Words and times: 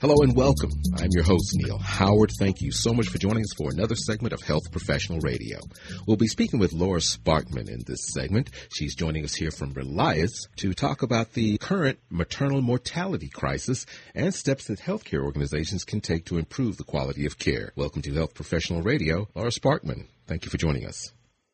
Hello 0.00 0.22
and 0.22 0.36
welcome. 0.36 0.70
I'm 0.96 1.10
your 1.10 1.24
host, 1.24 1.56
Neil 1.56 1.76
Howard. 1.76 2.30
Thank 2.38 2.60
you 2.60 2.70
so 2.70 2.94
much 2.94 3.08
for 3.08 3.18
joining 3.18 3.42
us 3.42 3.52
for 3.56 3.72
another 3.72 3.96
segment 3.96 4.32
of 4.32 4.40
Health 4.40 4.70
Professional 4.70 5.18
Radio. 5.18 5.58
We'll 6.06 6.16
be 6.16 6.28
speaking 6.28 6.60
with 6.60 6.72
Lora 6.72 7.00
Sparkman 7.00 7.68
in 7.68 7.82
this 7.84 8.06
segment. 8.12 8.50
She's 8.72 8.94
joining 8.94 9.24
us 9.24 9.34
here 9.34 9.50
from 9.50 9.74
Relias 9.74 10.46
to 10.58 10.72
talk 10.72 11.02
about 11.02 11.32
the 11.32 11.58
current 11.58 11.98
maternal 12.10 12.62
mortality 12.62 13.28
crisis 13.28 13.86
and 14.14 14.32
steps 14.32 14.68
that 14.68 14.78
healthcare 14.78 15.24
organizations 15.24 15.84
can 15.84 16.00
take 16.00 16.26
to 16.26 16.38
improve 16.38 16.76
the 16.76 16.84
quality 16.84 17.26
of 17.26 17.36
care. 17.36 17.72
Welcome 17.74 18.02
to 18.02 18.14
Health 18.14 18.34
Professional 18.34 18.82
Radio. 18.82 19.28
Lora 19.34 19.50
Sparkman, 19.50 20.06
thank 20.28 20.44
you 20.44 20.50
for 20.50 20.58
joining 20.58 20.86
us. 20.86 21.12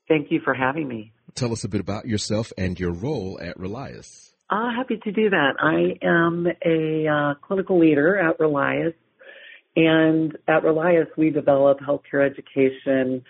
Thank 0.08 0.30
you 0.30 0.40
for 0.44 0.54
having 0.54 0.88
me. 0.88 1.12
Tell 1.34 1.52
us 1.52 1.64
a 1.64 1.68
bit 1.68 1.80
about 1.80 2.06
yourself 2.06 2.52
and 2.56 2.78
your 2.78 2.92
role 2.92 3.38
at 3.40 3.58
Relias. 3.58 4.30
Uh, 4.50 4.70
happy 4.76 4.98
to 5.02 5.10
do 5.10 5.30
that. 5.30 5.54
I 5.58 5.98
am 6.06 6.46
a 6.64 7.08
uh, 7.08 7.34
clinical 7.46 7.78
leader 7.78 8.18
at 8.18 8.38
Relias, 8.38 8.94
and 9.74 10.36
at 10.46 10.62
Relias 10.62 11.06
we 11.16 11.30
develop 11.30 11.80
healthcare 11.80 12.24
education 12.24 13.24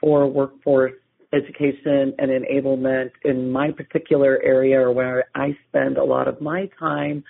for 0.00 0.26
workforce 0.26 0.92
education 1.32 2.14
and 2.18 2.30
enablement. 2.30 3.10
In 3.24 3.50
my 3.50 3.70
particular 3.72 4.40
area, 4.42 4.80
or 4.80 4.92
where 4.92 5.24
I 5.34 5.56
spend 5.68 5.96
a 5.96 6.04
lot 6.04 6.28
of 6.28 6.40
my 6.40 6.68
time, 6.78 7.24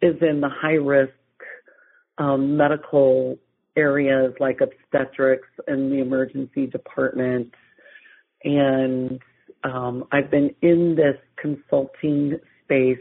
is 0.00 0.16
in 0.20 0.40
the 0.40 0.48
high 0.48 0.74
risk 0.74 1.12
um, 2.18 2.56
medical 2.56 3.38
areas 3.76 4.34
like 4.38 4.60
obstetrics 4.60 5.48
and 5.66 5.90
the 5.90 5.98
emergency 5.98 6.66
department. 6.66 7.52
And 8.44 9.20
um, 9.64 10.04
I've 10.12 10.30
been 10.30 10.54
in 10.62 10.96
this 10.96 11.16
consulting 11.40 12.38
space 12.64 12.98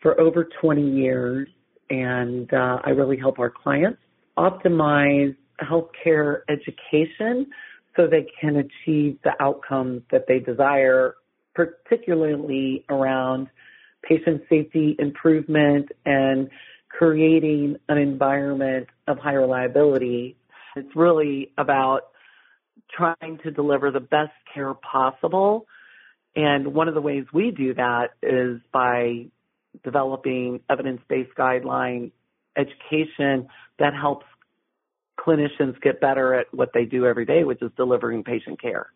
for 0.00 0.20
over 0.20 0.48
20 0.60 0.82
years, 0.90 1.48
and 1.90 2.52
uh, 2.52 2.78
I 2.84 2.90
really 2.90 3.16
help 3.16 3.38
our 3.38 3.50
clients 3.50 3.98
optimize 4.38 5.36
healthcare 5.60 6.40
education 6.48 7.46
so 7.96 8.06
they 8.06 8.26
can 8.40 8.56
achieve 8.56 9.18
the 9.22 9.32
outcomes 9.40 10.02
that 10.10 10.24
they 10.26 10.38
desire, 10.38 11.14
particularly 11.54 12.84
around 12.88 13.48
patient 14.02 14.42
safety 14.48 14.96
improvement 14.98 15.88
and 16.04 16.48
creating 16.88 17.76
an 17.88 17.98
environment 17.98 18.86
of 19.06 19.18
high 19.18 19.34
reliability. 19.34 20.36
It's 20.76 20.94
really 20.96 21.52
about 21.58 22.11
trying 22.96 23.38
to 23.42 23.50
deliver 23.50 23.90
the 23.90 24.00
best 24.00 24.32
care 24.54 24.74
possible 24.74 25.66
and 26.34 26.74
one 26.74 26.88
of 26.88 26.94
the 26.94 27.00
ways 27.00 27.24
we 27.32 27.50
do 27.50 27.74
that 27.74 28.10
is 28.22 28.60
by 28.72 29.26
developing 29.84 30.60
evidence-based 30.70 31.32
guideline 31.36 32.10
education 32.56 33.48
that 33.78 33.94
helps 33.94 34.26
clinicians 35.18 35.80
get 35.82 36.00
better 36.00 36.34
at 36.34 36.46
what 36.52 36.70
they 36.74 36.84
do 36.84 37.06
every 37.06 37.24
day, 37.24 37.44
which 37.44 37.62
is 37.62 37.70
delivering 37.76 38.24
patient 38.24 38.60
care. 38.60 38.86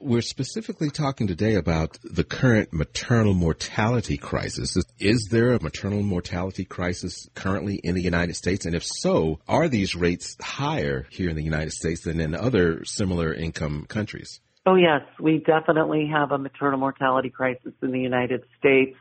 We're 0.00 0.22
specifically 0.22 0.90
talking 0.90 1.26
today 1.26 1.54
about 1.54 1.98
the 2.02 2.24
current 2.24 2.72
maternal 2.72 3.34
mortality 3.34 4.16
crisis. 4.16 4.76
Is 4.98 5.28
there 5.30 5.52
a 5.52 5.62
maternal 5.62 6.02
mortality 6.02 6.64
crisis 6.64 7.28
currently 7.34 7.76
in 7.76 7.94
the 7.94 8.02
United 8.02 8.36
States? 8.36 8.66
And 8.66 8.74
if 8.74 8.84
so, 8.84 9.40
are 9.48 9.68
these 9.68 9.94
rates 9.94 10.36
higher 10.40 11.06
here 11.10 11.30
in 11.30 11.36
the 11.36 11.42
United 11.42 11.72
States 11.72 12.02
than 12.02 12.20
in 12.20 12.34
other 12.34 12.84
similar 12.84 13.32
income 13.32 13.86
countries? 13.88 14.40
Oh, 14.66 14.74
yes, 14.74 15.02
we 15.18 15.38
definitely 15.38 16.10
have 16.12 16.30
a 16.30 16.38
maternal 16.38 16.78
mortality 16.78 17.30
crisis 17.30 17.72
in 17.82 17.90
the 17.90 18.00
United 18.00 18.44
States. 18.58 18.96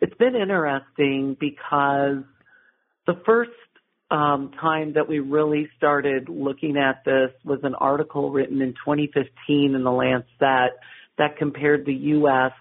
It's 0.00 0.16
been 0.16 0.36
interesting 0.36 1.36
because 1.40 2.24
the 3.06 3.14
first 3.24 3.50
um, 4.10 4.52
time 4.60 4.94
that 4.94 5.08
we 5.08 5.18
really 5.18 5.68
started 5.76 6.28
looking 6.28 6.76
at 6.76 7.04
this 7.04 7.30
was 7.44 7.60
an 7.62 7.74
article 7.74 8.30
written 8.30 8.62
in 8.62 8.72
2015 8.72 9.74
in 9.74 9.82
the 9.82 9.90
Lancet 9.90 10.78
that 11.18 11.36
compared 11.38 11.84
the 11.84 11.94
U.S. 11.94 12.52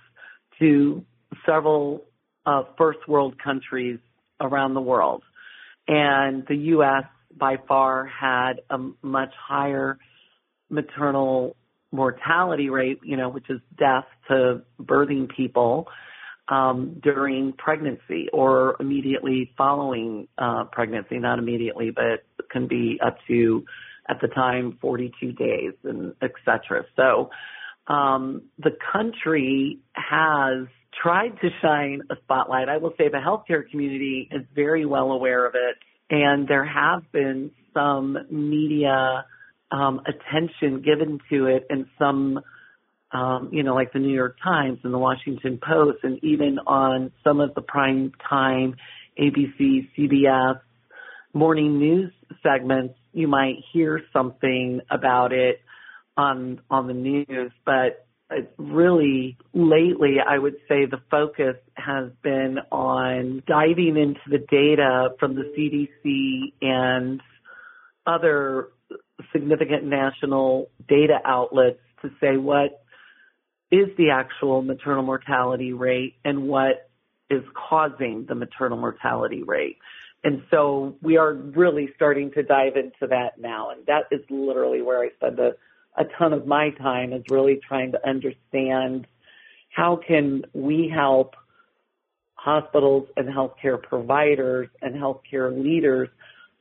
to 0.60 1.06
several 1.46 2.04
uh, 2.46 2.64
first 2.78 3.00
world 3.08 3.42
countries 3.42 4.00
around 4.42 4.74
the 4.74 4.82
world. 4.82 5.24
And 5.88 6.46
the 6.48 6.56
U.S. 6.56 7.06
by 7.36 7.58
far 7.68 8.06
had 8.06 8.62
a 8.70 8.78
much 9.02 9.34
higher 9.40 9.98
maternal 10.70 11.56
mortality 11.94 12.70
rate, 12.70 13.00
you 13.04 13.16
know, 13.16 13.30
which 13.30 13.50
is 13.50 13.62
death 13.78 14.06
to 14.28 14.64
birthing 14.82 15.30
people 15.34 15.88
um, 16.50 17.00
during 17.04 17.54
pregnancy 17.54 18.28
or 18.32 18.76
immediately 18.80 19.52
following 19.58 20.28
uh, 20.38 20.66
pregnancy, 20.72 21.20
not 21.20 21.40
immediately, 21.40 21.92
but 21.92 22.26
can 22.50 22.68
be 22.68 23.00
up 23.06 23.18
to 23.28 23.66
at 24.10 24.22
the 24.22 24.28
time 24.28 24.78
42 24.82 25.34
days 25.34 25.74
and 25.84 26.14
et 26.22 26.32
cetera. 26.46 26.86
So 26.96 27.30
um, 27.88 28.44
the 28.58 28.72
country 28.92 29.80
has 29.94 30.68
tried 31.02 31.40
to 31.42 31.50
shine 31.62 32.02
a 32.10 32.16
spotlight. 32.24 32.70
I 32.70 32.78
will 32.78 32.94
say 32.98 33.10
the 33.10 33.18
healthcare 33.18 33.70
community 33.70 34.30
is 34.32 34.42
very 34.56 34.86
well 34.86 35.12
aware 35.12 35.46
of 35.46 35.56
it, 35.56 35.76
and 36.10 36.48
there 36.48 36.66
have 36.66 37.04
been 37.12 37.52
some 37.74 38.18
media 38.32 39.26
um, 39.72 40.02
attention 40.08 40.82
given 40.82 41.20
to 41.30 41.48
it 41.48 41.66
and 41.70 41.86
some, 42.00 42.40
um, 43.18 43.50
you 43.52 43.64
know, 43.64 43.74
like 43.74 43.94
the 43.94 44.00
New 44.00 44.14
York 44.14 44.38
Times 44.44 44.80
and 44.84 44.94
the 44.94 44.98
Washington 44.98 45.60
Post, 45.62 46.00
and 46.04 46.24
even 46.24 46.60
on 46.68 47.12
some 47.24 47.40
of 47.40 47.56
the 47.56 47.62
prime 47.62 48.12
time 48.30 48.76
ABC, 49.20 49.90
CBS 49.98 50.60
morning 51.34 51.80
news 51.80 52.12
segments, 52.44 52.96
you 53.14 53.28
might 53.28 53.56
hear 53.74 54.02
something 54.14 54.82
about 54.92 55.34
it 55.34 55.62
on 56.16 56.62
on 56.70 56.88
the 56.88 56.94
news, 56.94 57.52
but 57.66 58.06
really 58.58 59.38
lately 59.54 60.18
I 60.26 60.38
would 60.38 60.58
say 60.68 60.86
the 60.86 61.02
focus 61.10 61.56
has 61.76 62.12
been 62.22 62.60
on 62.72 63.42
diving 63.48 63.96
into 63.98 64.20
the 64.30 64.46
data 64.50 65.10
from 65.20 65.36
the 65.36 65.54
CDC 65.58 66.54
and 66.62 67.22
other 68.06 68.70
significant 69.32 69.86
national 69.86 70.70
data 70.88 71.20
outlets 71.24 71.80
to 72.02 72.10
say 72.20 72.38
what 72.38 72.84
is 73.72 73.88
the 73.98 74.12
actual 74.12 74.62
maternal 74.62 75.04
mortality 75.04 75.74
rate 75.74 76.16
and 76.24 76.48
what 76.48 76.90
is 77.30 77.44
causing 77.70 78.26
the 78.28 78.36
maternal 78.36 78.78
mortality 78.78 79.44
rate. 79.44 79.78
And 80.24 80.44
so 80.50 80.96
we 81.02 81.18
are 81.18 81.34
really 81.34 81.90
starting 81.96 82.32
to 82.32 82.44
dive 82.44 82.76
into 82.76 83.08
that 83.10 83.40
now. 83.40 83.72
And 83.72 83.86
that 83.86 84.06
is 84.12 84.22
literally 84.30 84.82
where 84.82 85.02
I 85.02 85.10
spend 85.16 85.40
a, 85.40 85.52
a 85.98 86.06
ton 86.18 86.34
of 86.34 86.48
my 86.48 86.72
time 86.72 87.14
is 87.14 87.24
really 87.30 87.60
trying 87.68 87.92
to 87.92 88.08
understand 88.08 89.08
how 89.70 90.00
can 90.08 90.44
we 90.54 90.92
help 90.94 91.36
hospitals 92.36 93.08
and 93.18 93.28
healthcare 93.28 93.82
providers 93.82 94.70
and 94.82 94.96
healthcare 94.96 95.52
leaders 95.52 96.10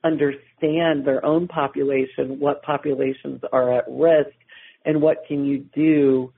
understand 0.04 1.04
their 1.04 1.24
own 1.24 1.48
population, 1.48 2.38
what 2.40 2.62
populations 2.62 3.40
are 3.52 3.78
at 3.78 3.84
risk, 3.88 4.36
and 4.84 5.00
what 5.00 5.24
can 5.26 5.44
you 5.44 5.58
do 5.74 6.32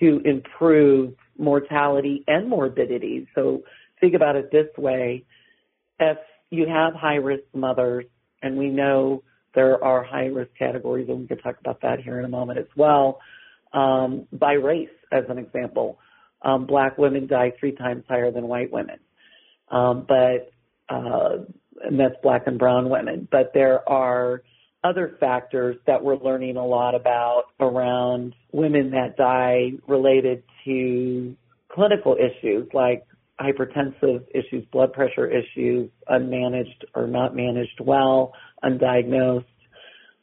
to 0.00 0.20
improve 0.24 1.14
mortality 1.38 2.24
and 2.26 2.48
morbidity. 2.48 3.28
So 3.34 3.62
think 4.00 4.14
about 4.14 4.36
it 4.36 4.50
this 4.50 4.68
way. 4.76 5.24
If 5.98 6.18
you 6.50 6.66
have 6.66 6.94
high 6.94 7.16
risk 7.16 7.44
mothers, 7.54 8.04
and 8.42 8.56
we 8.56 8.68
know 8.68 9.22
there 9.54 9.82
are 9.82 10.02
high 10.02 10.26
risk 10.26 10.50
categories, 10.58 11.08
and 11.08 11.20
we 11.20 11.26
can 11.26 11.38
talk 11.38 11.58
about 11.60 11.80
that 11.82 12.00
here 12.00 12.18
in 12.18 12.24
a 12.24 12.28
moment 12.28 12.58
as 12.58 12.66
well, 12.76 13.20
um, 13.72 14.26
by 14.32 14.52
race, 14.52 14.88
as 15.12 15.24
an 15.28 15.38
example. 15.38 15.98
Um, 16.42 16.66
black 16.66 16.98
women 16.98 17.26
die 17.26 17.52
three 17.58 17.72
times 17.72 18.04
higher 18.08 18.30
than 18.30 18.46
white 18.46 18.70
women. 18.70 18.98
Um, 19.70 20.06
but 20.06 20.52
uh, 20.88 21.44
and 21.82 21.98
that's 21.98 22.14
black 22.22 22.42
and 22.46 22.58
brown 22.58 22.90
women. 22.90 23.26
But 23.30 23.52
there 23.54 23.88
are 23.88 24.42
other 24.84 25.16
factors 25.18 25.76
that 25.86 26.04
we're 26.04 26.18
learning 26.18 26.56
a 26.56 26.64
lot 26.64 26.94
about 26.94 27.44
around 27.58 28.34
women 28.52 28.90
that 28.90 29.16
die 29.16 29.72
related 29.88 30.42
to 30.64 31.34
clinical 31.72 32.16
issues 32.16 32.68
like 32.74 33.04
hypertensive 33.40 34.24
issues, 34.32 34.64
blood 34.70 34.92
pressure 34.92 35.26
issues, 35.26 35.90
unmanaged 36.08 36.84
or 36.94 37.06
not 37.06 37.34
managed 37.34 37.80
well, 37.80 38.32
undiagnosed, 38.62 39.44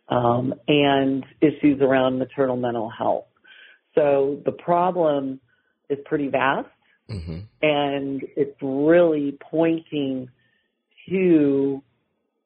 um, 0.08 0.54
and 0.68 1.26
issues 1.42 1.82
around 1.82 2.20
maternal 2.20 2.56
mental 2.56 2.90
health. 2.90 3.26
So 3.96 4.42
the 4.46 4.52
problem 4.52 5.42
is 5.90 5.98
pretty 6.06 6.30
vast, 6.30 6.70
mm-hmm. 7.10 7.40
and 7.62 8.22
it's 8.38 8.58
really 8.62 9.38
pointing 9.50 10.30
to 11.10 11.84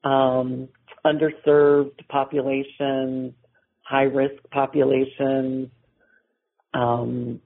um, 0.03 0.69
underserved 1.05 2.05
populations, 2.09 3.33
high 3.83 4.03
risk 4.03 4.41
populations, 4.51 5.69
um, 6.73 7.39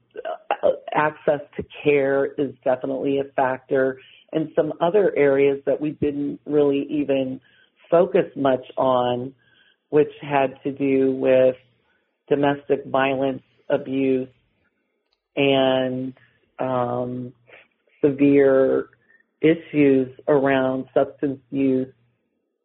access 0.93 1.41
to 1.55 1.63
care 1.83 2.25
is 2.25 2.53
definitely 2.63 3.19
a 3.19 3.25
factor, 3.35 3.99
and 4.31 4.49
some 4.55 4.73
other 4.81 5.13
areas 5.15 5.59
that 5.65 5.79
we 5.79 5.91
didn't 5.91 6.39
really 6.45 6.87
even 6.89 7.39
focus 7.91 8.25
much 8.35 8.65
on, 8.77 9.33
which 9.89 10.11
had 10.21 10.55
to 10.63 10.71
do 10.71 11.11
with 11.11 11.55
domestic 12.27 12.85
violence, 12.85 13.43
abuse, 13.69 14.29
and 15.35 16.13
um, 16.59 17.33
severe 18.03 18.89
issues 19.41 20.09
around 20.27 20.85
substance 20.93 21.39
use 21.49 21.93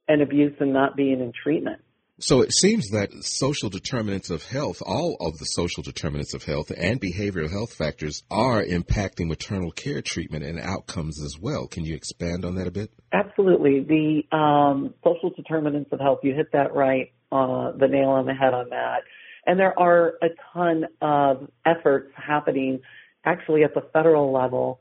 and 0.08 0.22
abuse 0.22 0.54
and 0.60 0.72
not 0.72 0.96
being 0.96 1.20
in 1.20 1.32
treatment. 1.32 1.80
So 2.20 2.42
it 2.42 2.52
seems 2.52 2.90
that 2.90 3.10
social 3.24 3.70
determinants 3.70 4.30
of 4.30 4.44
health, 4.44 4.80
all 4.86 5.16
of 5.20 5.36
the 5.38 5.46
social 5.46 5.82
determinants 5.82 6.32
of 6.32 6.44
health 6.44 6.70
and 6.76 7.00
behavioral 7.00 7.50
health 7.50 7.72
factors 7.72 8.22
are 8.30 8.62
impacting 8.62 9.26
maternal 9.26 9.72
care 9.72 10.00
treatment 10.00 10.44
and 10.44 10.60
outcomes 10.60 11.20
as 11.20 11.36
well. 11.40 11.66
Can 11.66 11.84
you 11.84 11.96
expand 11.96 12.44
on 12.44 12.54
that 12.54 12.68
a 12.68 12.70
bit? 12.70 12.92
Absolutely. 13.12 13.80
The 13.80 14.36
um, 14.36 14.94
social 15.02 15.30
determinants 15.30 15.90
of 15.92 15.98
health, 15.98 16.20
you 16.22 16.34
hit 16.34 16.52
that 16.52 16.72
right, 16.72 17.12
uh, 17.32 17.72
the 17.72 17.88
nail 17.88 18.10
on 18.10 18.26
the 18.26 18.34
head 18.34 18.54
on 18.54 18.70
that. 18.70 19.02
And 19.44 19.58
there 19.58 19.76
are 19.76 20.14
a 20.22 20.28
ton 20.52 20.84
of 21.02 21.50
efforts 21.66 22.12
happening 22.16 22.80
actually 23.24 23.64
at 23.64 23.74
the 23.74 23.82
federal 23.92 24.32
level 24.32 24.78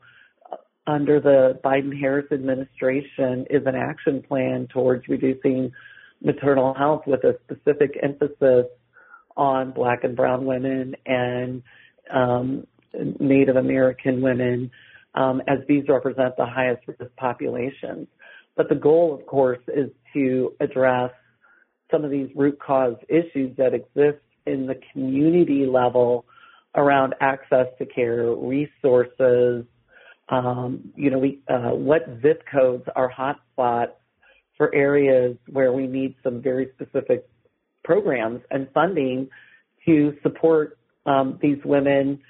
under 0.86 1.20
the 1.20 1.58
Biden 1.64 1.98
Harris 1.98 2.26
administration 2.30 3.46
is 3.50 3.62
an 3.66 3.74
action 3.74 4.22
plan 4.22 4.68
towards 4.72 5.08
reducing 5.08 5.72
maternal 6.22 6.74
health 6.74 7.02
with 7.06 7.24
a 7.24 7.36
specific 7.44 7.98
emphasis 8.02 8.66
on 9.36 9.72
black 9.72 10.04
and 10.04 10.16
brown 10.16 10.44
women 10.44 10.94
and 11.06 11.62
um, 12.12 12.66
Native 13.18 13.56
American 13.56 14.20
women, 14.20 14.70
um, 15.14 15.42
as 15.48 15.58
these 15.68 15.84
represent 15.88 16.36
the 16.36 16.46
highest 16.46 16.86
risk 16.86 17.02
populations. 17.16 18.06
But 18.56 18.68
the 18.68 18.74
goal, 18.74 19.14
of 19.14 19.26
course, 19.26 19.58
is 19.68 19.90
to 20.12 20.54
address 20.60 21.10
some 21.90 22.04
of 22.04 22.10
these 22.10 22.28
root 22.34 22.58
cause 22.60 22.96
issues 23.08 23.56
that 23.56 23.74
exist 23.74 24.22
in 24.46 24.66
the 24.66 24.78
community 24.92 25.66
level 25.66 26.24
around 26.74 27.14
access 27.20 27.66
to 27.78 27.86
care, 27.86 28.30
resources, 28.32 29.64
um, 30.28 30.92
you 30.96 31.10
know, 31.10 31.18
we, 31.18 31.40
uh, 31.48 31.70
what 31.70 32.02
zip 32.22 32.44
codes 32.50 32.84
are 32.96 33.10
hotspots 33.10 33.92
for 34.56 34.74
areas 34.74 35.36
where 35.50 35.72
we 35.72 35.86
need 35.86 36.14
some 36.22 36.40
very 36.40 36.70
specific 36.74 37.28
programs 37.82 38.40
and 38.50 38.68
funding 38.72 39.28
to 39.84 40.16
support 40.22 40.78
um, 41.06 41.38
these 41.42 41.58
women 41.64 42.20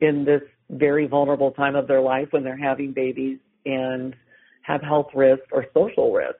in 0.00 0.24
this 0.24 0.42
very 0.70 1.06
vulnerable 1.06 1.50
time 1.52 1.74
of 1.74 1.88
their 1.88 2.02
life 2.02 2.28
when 2.30 2.44
they're 2.44 2.56
having 2.58 2.92
babies 2.92 3.38
and 3.64 4.14
have 4.62 4.82
health 4.82 5.08
risk 5.14 5.42
or 5.50 5.64
social 5.72 6.12
risk. 6.12 6.36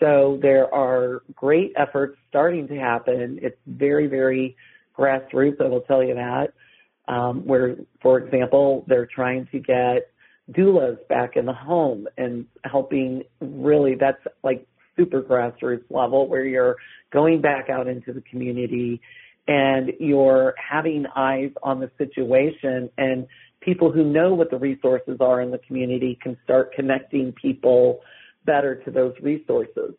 So 0.00 0.38
there 0.40 0.72
are 0.74 1.22
great 1.34 1.72
efforts 1.76 2.16
starting 2.28 2.66
to 2.68 2.76
happen. 2.76 3.38
It's 3.42 3.58
very, 3.66 4.06
very 4.06 4.56
grassroots, 4.98 5.60
I 5.60 5.68
will 5.68 5.82
tell 5.82 6.02
you 6.02 6.14
that. 6.14 6.54
Um, 7.08 7.46
where, 7.46 7.76
for 8.00 8.18
example, 8.18 8.84
they're 8.88 9.08
trying 9.12 9.46
to 9.52 9.58
get 9.58 10.11
doulas 10.50 10.96
back 11.08 11.36
in 11.36 11.46
the 11.46 11.52
home 11.52 12.06
and 12.16 12.46
helping 12.64 13.22
really 13.40 13.94
that's 13.94 14.22
like 14.42 14.66
super 14.96 15.22
grassroots 15.22 15.84
level 15.90 16.28
where 16.28 16.44
you're 16.44 16.76
going 17.12 17.40
back 17.40 17.70
out 17.70 17.86
into 17.86 18.12
the 18.12 18.20
community 18.22 19.00
and 19.48 19.92
you're 19.98 20.54
having 20.56 21.06
eyes 21.16 21.50
on 21.62 21.80
the 21.80 21.90
situation 21.98 22.90
and 22.98 23.26
people 23.60 23.90
who 23.90 24.04
know 24.04 24.34
what 24.34 24.50
the 24.50 24.58
resources 24.58 25.16
are 25.20 25.40
in 25.40 25.50
the 25.50 25.58
community 25.58 26.18
can 26.20 26.36
start 26.44 26.72
connecting 26.74 27.32
people 27.32 28.00
better 28.44 28.76
to 28.84 28.90
those 28.90 29.14
resources. 29.22 29.94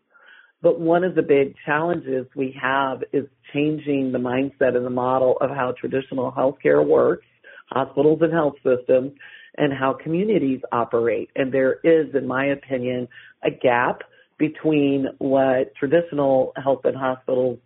But 0.62 0.80
one 0.80 1.04
of 1.04 1.16
the 1.16 1.22
big 1.22 1.56
challenges 1.66 2.26
we 2.36 2.56
have 2.62 3.04
is 3.12 3.26
changing 3.54 4.12
the 4.12 4.20
mindset 4.20 4.78
and 4.78 4.86
the 4.86 4.90
model 4.90 5.38
of 5.42 5.50
how 5.50 5.74
traditional 5.78 6.32
healthcare 6.32 6.86
works, 6.86 7.26
hospitals 7.70 8.20
and 8.22 8.32
health 8.32 8.56
systems, 8.64 9.12
and 9.58 9.74
how 9.74 9.94
communities 9.94 10.62
operate. 10.72 11.30
And 11.36 11.54
there 11.54 11.80
is, 11.84 12.14
in 12.16 12.28
my 12.28 12.46
opinion, 12.46 13.08
a 13.44 13.52
gap 13.52 14.02
between 14.38 15.08
what 15.20 15.76
traditional 15.76 16.54
health 16.62 16.82
and 16.86 16.98
hospitals 16.98 17.60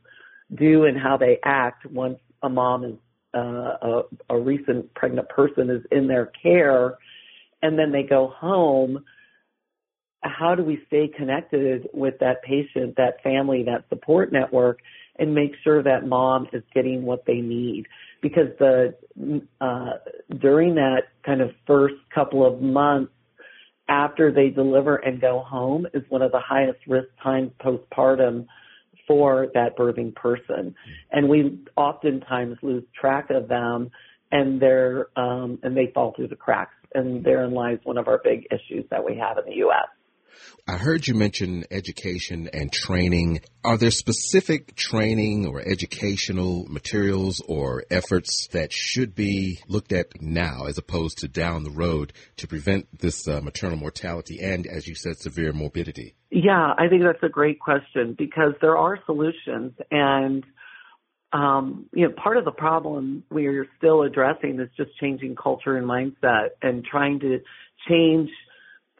do 0.53 0.85
and 0.85 0.97
how 0.97 1.17
they 1.17 1.39
act 1.43 1.85
once 1.85 2.19
a 2.43 2.49
mom 2.49 2.83
is 2.83 2.95
uh, 3.33 3.39
a, 3.39 4.01
a 4.29 4.39
recent 4.39 4.93
pregnant 4.93 5.27
person 5.29 5.69
is 5.69 5.81
in 5.91 6.07
their 6.07 6.31
care 6.41 6.97
and 7.61 7.77
then 7.77 7.91
they 7.91 8.03
go 8.03 8.27
home 8.27 9.03
how 10.23 10.55
do 10.55 10.63
we 10.63 10.81
stay 10.87 11.07
connected 11.07 11.87
with 11.93 12.15
that 12.19 12.41
patient 12.43 12.95
that 12.97 13.21
family 13.23 13.63
that 13.63 13.83
support 13.89 14.31
network 14.31 14.79
and 15.19 15.33
make 15.33 15.51
sure 15.63 15.83
that 15.83 16.05
mom 16.05 16.47
is 16.53 16.63
getting 16.73 17.03
what 17.03 17.25
they 17.25 17.41
need 17.41 17.85
because 18.21 18.47
the 18.59 18.95
uh, 19.61 19.91
during 20.39 20.75
that 20.75 21.03
kind 21.25 21.41
of 21.41 21.51
first 21.65 21.95
couple 22.13 22.45
of 22.45 22.61
months 22.61 23.11
after 23.89 24.31
they 24.31 24.49
deliver 24.49 24.97
and 24.97 25.21
go 25.21 25.39
home 25.39 25.87
is 25.93 26.03
one 26.09 26.21
of 26.21 26.31
the 26.31 26.39
highest 26.39 26.79
risk 26.87 27.07
times 27.23 27.51
postpartum 27.63 28.45
for 29.07 29.47
that 29.53 29.77
birthing 29.77 30.13
person. 30.13 30.75
And 31.11 31.29
we 31.29 31.59
oftentimes 31.77 32.57
lose 32.61 32.83
track 32.99 33.29
of 33.29 33.47
them 33.47 33.89
and 34.31 34.61
they're 34.61 35.07
um, 35.17 35.59
and 35.63 35.75
they 35.75 35.91
fall 35.93 36.13
through 36.15 36.27
the 36.27 36.35
cracks. 36.35 36.73
And 36.93 37.23
therein 37.23 37.53
lies 37.53 37.79
one 37.83 37.97
of 37.97 38.07
our 38.07 38.19
big 38.23 38.47
issues 38.51 38.85
that 38.91 39.03
we 39.03 39.17
have 39.17 39.37
in 39.37 39.45
the 39.45 39.65
US. 39.67 39.87
I 40.67 40.77
heard 40.77 41.07
you 41.07 41.13
mention 41.13 41.63
education 41.71 42.49
and 42.51 42.71
training. 42.71 43.41
Are 43.63 43.77
there 43.77 43.91
specific 43.91 44.75
training 44.75 45.47
or 45.47 45.61
educational 45.61 46.65
materials 46.67 47.41
or 47.47 47.85
efforts 47.89 48.47
that 48.51 48.73
should 48.73 49.15
be 49.15 49.59
looked 49.67 49.93
at 49.93 50.21
now 50.21 50.65
as 50.65 50.77
opposed 50.77 51.19
to 51.19 51.27
down 51.27 51.63
the 51.63 51.71
road 51.71 52.11
to 52.37 52.47
prevent 52.47 52.99
this 52.99 53.27
uh, 53.27 53.39
maternal 53.41 53.77
mortality 53.77 54.39
and, 54.41 54.67
as 54.67 54.87
you 54.87 54.95
said, 54.95 55.17
severe 55.17 55.53
morbidity? 55.53 56.15
Yeah, 56.29 56.73
I 56.77 56.89
think 56.89 57.03
that's 57.03 57.23
a 57.23 57.29
great 57.29 57.59
question 57.59 58.15
because 58.17 58.53
there 58.59 58.77
are 58.77 58.99
solutions 59.05 59.73
and 59.89 60.43
um, 61.33 61.87
you 61.93 62.07
know, 62.07 62.13
part 62.13 62.37
of 62.37 62.45
the 62.45 62.51
problem 62.51 63.23
we're 63.29 63.67
still 63.77 64.03
addressing 64.03 64.59
is 64.59 64.69
just 64.77 64.97
changing 64.97 65.35
culture 65.35 65.75
and 65.75 65.85
mindset 65.85 66.49
and 66.61 66.85
trying 66.85 67.19
to 67.19 67.39
change 67.87 68.29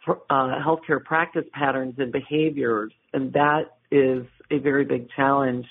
uh, 0.07 0.59
healthcare 0.65 1.03
practice 1.03 1.45
patterns 1.53 1.95
and 1.97 2.11
behaviors, 2.11 2.91
and 3.13 3.33
that 3.33 3.77
is 3.91 4.25
a 4.51 4.57
very 4.59 4.85
big 4.85 5.07
challenge 5.15 5.65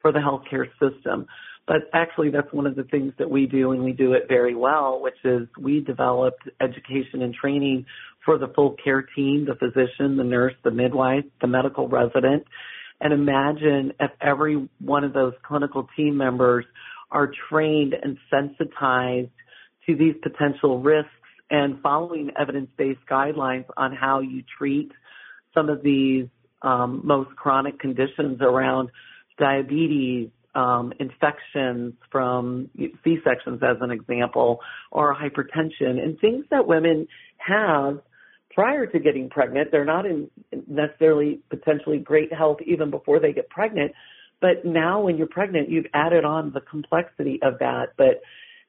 for 0.00 0.12
the 0.12 0.18
healthcare 0.18 0.66
system. 0.80 1.26
But 1.66 1.90
actually, 1.92 2.30
that's 2.30 2.50
one 2.52 2.66
of 2.66 2.76
the 2.76 2.84
things 2.84 3.12
that 3.18 3.30
we 3.30 3.46
do, 3.46 3.72
and 3.72 3.84
we 3.84 3.92
do 3.92 4.14
it 4.14 4.22
very 4.26 4.54
well, 4.54 5.02
which 5.02 5.18
is 5.22 5.48
we 5.60 5.80
developed 5.80 6.48
education 6.62 7.20
and 7.20 7.34
training 7.34 7.84
for 8.24 8.38
the 8.38 8.48
full 8.48 8.74
care 8.82 9.02
team, 9.02 9.46
the 9.46 9.54
physician, 9.54 10.16
the 10.16 10.24
nurse, 10.24 10.54
the 10.64 10.70
midwife, 10.70 11.24
the 11.42 11.46
medical 11.46 11.86
resident. 11.86 12.44
And 13.00 13.12
imagine 13.12 13.92
if 14.00 14.10
every 14.20 14.68
one 14.80 15.04
of 15.04 15.12
those 15.12 15.34
clinical 15.46 15.88
team 15.94 16.16
members 16.16 16.64
are 17.10 17.30
trained 17.50 17.94
and 17.94 18.16
sensitized 18.30 19.30
to 19.86 19.96
these 19.96 20.14
potential 20.22 20.80
risks 20.80 21.10
and 21.50 21.80
following 21.82 22.30
evidence-based 22.38 23.00
guidelines 23.10 23.64
on 23.76 23.92
how 23.94 24.20
you 24.20 24.42
treat 24.58 24.92
some 25.54 25.68
of 25.68 25.82
these 25.82 26.26
um, 26.62 27.00
most 27.04 27.34
chronic 27.36 27.78
conditions 27.78 28.40
around 28.40 28.90
diabetes, 29.38 30.28
um, 30.54 30.92
infections 30.98 31.94
from 32.10 32.68
C-sections 33.04 33.60
as 33.62 33.76
an 33.80 33.90
example, 33.90 34.60
or 34.90 35.14
hypertension, 35.14 36.02
and 36.02 36.18
things 36.20 36.44
that 36.50 36.66
women 36.66 37.06
have 37.38 38.00
prior 38.52 38.86
to 38.86 38.98
getting 38.98 39.30
pregnant. 39.30 39.70
They're 39.70 39.84
not 39.84 40.04
in 40.04 40.28
necessarily 40.66 41.40
potentially 41.48 41.98
great 41.98 42.32
health 42.32 42.58
even 42.66 42.90
before 42.90 43.20
they 43.20 43.32
get 43.32 43.48
pregnant, 43.48 43.92
but 44.40 44.64
now 44.64 45.00
when 45.00 45.16
you're 45.16 45.28
pregnant, 45.28 45.70
you've 45.70 45.86
added 45.94 46.24
on 46.24 46.52
the 46.52 46.60
complexity 46.60 47.40
of 47.42 47.58
that. 47.60 47.92
But 47.96 48.20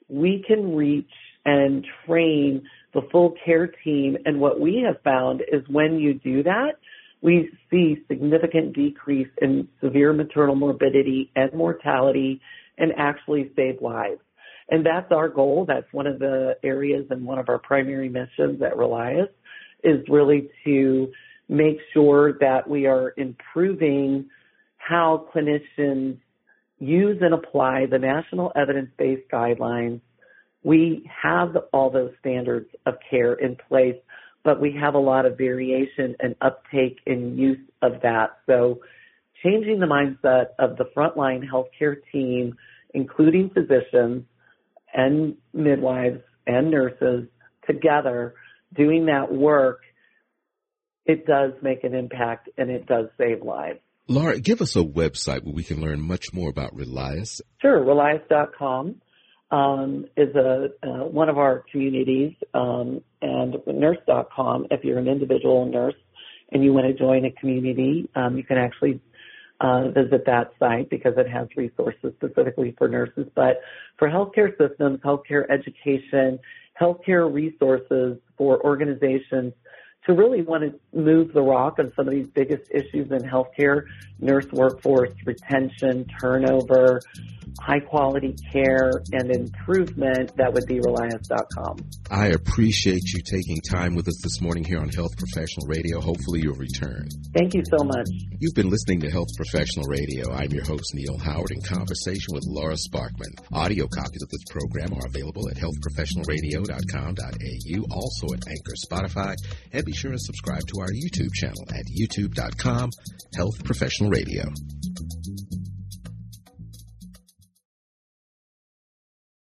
we 0.07 0.43
can 0.45 0.75
reach 0.75 1.11
and 1.49 1.85
train 2.05 2.61
the 2.93 3.01
full 3.11 3.33
care 3.43 3.67
team. 3.67 4.17
And 4.25 4.39
what 4.39 4.59
we 4.59 4.83
have 4.85 5.01
found 5.03 5.41
is 5.41 5.63
when 5.67 5.99
you 5.99 6.13
do 6.13 6.43
that, 6.43 6.73
we 7.21 7.49
see 7.69 7.97
significant 8.07 8.73
decrease 8.73 9.27
in 9.41 9.67
severe 9.83 10.13
maternal 10.13 10.55
morbidity 10.55 11.31
and 11.35 11.51
mortality 11.53 12.39
and 12.77 12.93
actually 12.97 13.51
save 13.55 13.81
lives. 13.81 14.21
And 14.69 14.85
that's 14.85 15.11
our 15.11 15.27
goal. 15.27 15.65
That's 15.67 15.91
one 15.91 16.05
of 16.05 16.19
the 16.19 16.55
areas 16.63 17.07
and 17.09 17.25
one 17.25 17.39
of 17.39 17.49
our 17.49 17.57
primary 17.57 18.09
missions 18.09 18.61
at 18.61 18.77
Relias 18.77 19.29
is 19.83 20.07
really 20.07 20.49
to 20.65 21.11
make 21.47 21.77
sure 21.93 22.33
that 22.39 22.69
we 22.69 22.85
are 22.85 23.13
improving 23.17 24.29
how 24.77 25.27
clinicians 25.33 26.19
use 26.77 27.17
and 27.21 27.33
apply 27.33 27.87
the 27.89 27.97
national 27.97 28.51
evidence-based 28.55 29.29
guidelines 29.33 29.99
we 30.63 31.09
have 31.23 31.55
all 31.71 31.89
those 31.89 32.11
standards 32.19 32.69
of 32.85 32.95
care 33.09 33.33
in 33.33 33.55
place, 33.67 33.95
but 34.43 34.59
we 34.59 34.77
have 34.79 34.93
a 34.93 34.99
lot 34.99 35.25
of 35.25 35.37
variation 35.37 36.15
and 36.19 36.35
uptake 36.41 36.99
and 37.05 37.37
use 37.37 37.59
of 37.81 38.01
that. 38.03 38.39
So 38.45 38.79
changing 39.43 39.79
the 39.79 39.85
mindset 39.85 40.47
of 40.59 40.77
the 40.77 40.85
frontline 40.95 41.43
healthcare 41.49 41.97
team, 42.11 42.57
including 42.93 43.51
physicians 43.51 44.25
and 44.93 45.35
midwives 45.53 46.21
and 46.45 46.71
nurses 46.71 47.27
together 47.65 48.33
doing 48.75 49.05
that 49.05 49.31
work, 49.31 49.81
it 51.05 51.25
does 51.25 51.53
make 51.61 51.83
an 51.83 51.95
impact 51.95 52.49
and 52.57 52.69
it 52.69 52.85
does 52.85 53.07
save 53.17 53.41
lives. 53.43 53.79
Lora, 54.07 54.39
give 54.39 54.61
us 54.61 54.75
a 54.75 54.83
website 54.83 55.43
where 55.43 55.53
we 55.53 55.63
can 55.63 55.81
learn 55.81 56.01
much 56.01 56.33
more 56.33 56.49
about 56.49 56.75
Relias. 56.75 57.41
Sure, 57.61 57.83
Relias.com 57.83 58.95
um, 59.51 60.05
is 60.15 60.33
a 60.35 60.69
uh, 60.83 61.05
one 61.05 61.29
of 61.29 61.37
our 61.37 61.63
communities, 61.71 62.33
um, 62.53 63.01
and 63.21 63.55
Nurse.com. 63.67 64.67
If 64.71 64.83
you're 64.83 64.99
an 64.99 65.07
individual 65.07 65.65
nurse 65.65 65.95
and 66.51 66.63
you 66.63 66.73
want 66.73 66.87
to 66.87 66.93
join 66.93 67.25
a 67.25 67.31
community, 67.31 68.09
um, 68.15 68.37
you 68.37 68.43
can 68.43 68.57
actually 68.57 69.01
uh, 69.61 69.89
visit 69.89 70.25
that 70.25 70.51
site 70.59 70.89
because 70.89 71.13
it 71.17 71.27
has 71.27 71.47
resources 71.55 72.13
specifically 72.17 72.75
for 72.77 72.87
nurses. 72.87 73.27
But 73.35 73.61
for 73.97 74.07
healthcare 74.07 74.51
systems, 74.57 74.99
healthcare 75.01 75.49
education, 75.49 76.39
healthcare 76.79 77.31
resources 77.31 78.17
for 78.37 78.63
organizations 78.63 79.53
to 80.05 80.13
really 80.13 80.41
want 80.41 80.63
to 80.63 80.79
move 80.97 81.33
the 81.33 81.41
rock 81.41 81.77
on 81.79 81.91
some 81.95 82.07
of 82.07 82.13
these 82.13 82.27
biggest 82.27 82.69
issues 82.71 83.11
in 83.11 83.19
healthcare, 83.19 83.83
nurse 84.19 84.47
workforce 84.51 85.11
retention, 85.25 86.05
turnover, 86.19 86.99
high 87.61 87.79
quality 87.79 88.35
care 88.51 88.91
and 89.11 89.31
improvement, 89.31 90.35
that 90.37 90.53
would 90.53 90.65
be 90.65 90.79
Relias.com. 90.79 91.77
I 92.11 92.27
appreciate 92.27 93.01
you 93.13 93.21
taking 93.21 93.59
time 93.69 93.93
with 93.95 94.07
us 94.07 94.21
this 94.23 94.39
morning 94.41 94.63
here 94.63 94.79
on 94.79 94.87
Health 94.89 95.15
Professional 95.17 95.67
Radio. 95.67 95.99
Hopefully 95.99 96.39
you'll 96.43 96.55
return. 96.55 97.09
Thank 97.33 97.53
you 97.53 97.63
so 97.65 97.83
much. 97.83 98.07
You've 98.39 98.55
been 98.55 98.69
listening 98.69 99.01
to 99.01 99.11
Health 99.11 99.27
Professional 99.35 99.85
Radio. 99.87 100.31
I'm 100.31 100.51
your 100.51 100.63
host, 100.65 100.95
Neil 100.95 101.17
Howard, 101.17 101.51
in 101.51 101.61
conversation 101.61 102.33
with 102.33 102.45
Lora 102.47 102.75
Sparkman. 102.75 103.35
Audio 103.53 103.85
copies 103.87 104.23
of 104.23 104.29
this 104.29 104.45
program 104.49 104.93
are 104.93 105.05
available 105.05 105.49
at 105.49 105.57
healthprofessionalradio.com.au, 105.57 107.85
also 107.93 108.27
at 108.33 108.47
Anchor, 108.47 108.75
Spotify, 108.87 109.35
and 109.73 109.83
be 109.89 109.95
sure 109.95 110.11
to 110.11 110.19
subscribe 110.19 110.61
to 110.67 110.81
our 110.81 110.89
YouTube 110.89 111.33
channel 111.33 111.65
at 111.69 111.85
youtube.com, 111.87 112.91
Health 113.35 113.63
Professional 113.63 114.11
Radio. 114.11 114.43